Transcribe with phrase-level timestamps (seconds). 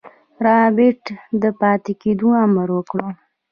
[0.45, 1.03] رابرټ
[1.41, 2.99] د پاتې کېدو امر وکړ.